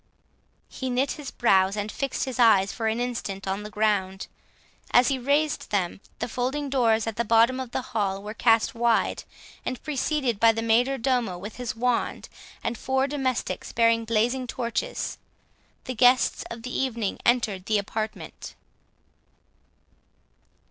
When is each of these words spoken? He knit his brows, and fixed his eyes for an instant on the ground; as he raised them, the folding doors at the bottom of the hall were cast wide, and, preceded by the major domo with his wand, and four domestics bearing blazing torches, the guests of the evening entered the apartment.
He 0.67 0.89
knit 0.89 1.11
his 1.11 1.29
brows, 1.29 1.77
and 1.77 1.91
fixed 1.91 2.25
his 2.25 2.39
eyes 2.39 2.73
for 2.73 2.87
an 2.87 2.99
instant 2.99 3.47
on 3.47 3.61
the 3.61 3.69
ground; 3.69 4.25
as 4.89 5.09
he 5.09 5.19
raised 5.19 5.69
them, 5.69 6.01
the 6.17 6.27
folding 6.27 6.71
doors 6.71 7.05
at 7.05 7.17
the 7.17 7.23
bottom 7.23 7.59
of 7.59 7.69
the 7.69 7.83
hall 7.93 8.23
were 8.23 8.33
cast 8.33 8.73
wide, 8.73 9.23
and, 9.63 9.79
preceded 9.83 10.39
by 10.39 10.53
the 10.53 10.63
major 10.63 10.97
domo 10.97 11.37
with 11.37 11.57
his 11.57 11.75
wand, 11.75 12.29
and 12.63 12.79
four 12.79 13.05
domestics 13.05 13.71
bearing 13.71 14.03
blazing 14.03 14.47
torches, 14.47 15.19
the 15.83 15.93
guests 15.93 16.43
of 16.49 16.63
the 16.63 16.75
evening 16.75 17.19
entered 17.23 17.67
the 17.67 17.77
apartment. 17.77 18.55